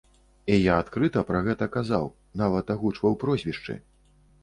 [0.53, 2.11] І я адкрыта пра гэта казаў,
[2.45, 3.81] нават агучваў прозвішчы.